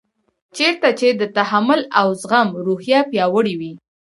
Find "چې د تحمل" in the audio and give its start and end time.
0.99-1.81